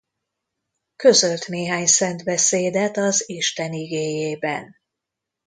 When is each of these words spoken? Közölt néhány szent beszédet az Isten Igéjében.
Közölt 0.95 1.47
néhány 1.47 1.85
szent 1.85 2.23
beszédet 2.23 2.97
az 2.97 3.29
Isten 3.29 3.73
Igéjében. 3.73 4.75